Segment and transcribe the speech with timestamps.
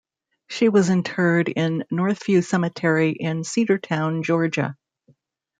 [0.49, 4.75] She was interred in Northview Cemetery in Cedartown, Georgia.